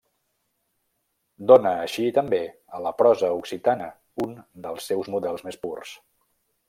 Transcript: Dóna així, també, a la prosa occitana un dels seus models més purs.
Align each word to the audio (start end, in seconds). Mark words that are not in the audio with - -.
Dóna 1.51 1.73
així, 1.81 2.05
també, 2.15 2.39
a 2.77 2.81
la 2.85 2.93
prosa 3.01 3.29
occitana 3.43 3.91
un 4.25 4.35
dels 4.65 4.89
seus 4.93 5.13
models 5.17 5.45
més 5.51 5.61
purs. 5.67 5.95